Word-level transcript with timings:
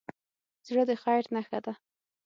زړه 0.67 0.83
د 0.89 0.91
خیر 1.01 1.23
نښه 1.35 1.59
ده. 1.65 1.73